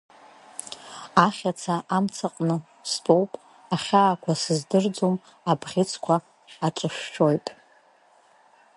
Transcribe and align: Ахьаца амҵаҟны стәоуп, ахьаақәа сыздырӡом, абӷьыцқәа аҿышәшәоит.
Ахьаца 1.25 1.75
амҵаҟны 1.95 2.55
стәоуп, 2.91 3.31
ахьаақәа 3.75 4.33
сыздырӡом, 4.41 5.15
абӷьыцқәа 5.51 6.15
аҿышәшәоит. 6.65 7.47